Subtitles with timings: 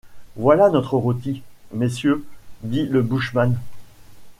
[0.35, 1.43] Voilà notre rôti,
[1.73, 2.25] messieurs,
[2.63, 3.53] dit le bushman.